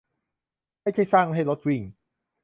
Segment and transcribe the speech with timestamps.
[0.81, 1.81] ไม่ใช่สร้างให้รถวิ่ง